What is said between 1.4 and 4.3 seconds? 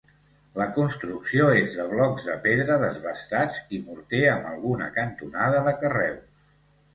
és de blocs de pedra desbastats i morter